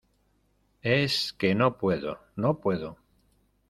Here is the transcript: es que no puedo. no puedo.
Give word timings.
es 0.81 1.31
que 1.33 1.53
no 1.53 1.77
puedo. 1.77 2.17
no 2.35 2.57
puedo. 2.59 2.97